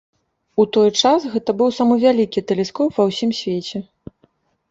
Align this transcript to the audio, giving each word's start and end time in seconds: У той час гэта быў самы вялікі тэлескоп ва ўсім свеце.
У 0.61 0.63
той 0.75 0.89
час 1.01 1.25
гэта 1.33 1.53
быў 1.59 1.67
самы 1.79 1.95
вялікі 2.05 2.43
тэлескоп 2.51 2.89
ва 3.01 3.05
ўсім 3.09 3.31
свеце. 3.41 3.77